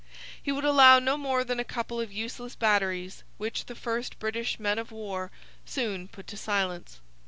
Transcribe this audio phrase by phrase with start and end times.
[0.41, 4.59] He would allow no more than a couple of useless batteries, which the first British
[4.59, 5.29] men of war
[5.63, 7.01] soon put to silence.